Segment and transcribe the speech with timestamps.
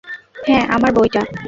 [0.43, 1.21] হ্যাঁ, আমার বইটা।